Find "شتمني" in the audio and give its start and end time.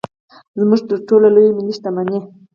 1.77-2.19